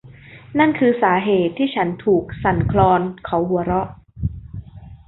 [0.59, 3.87] นั่นคือสาเหตุที่ฉันถูกสั่นคลอนเขาหัวเราะ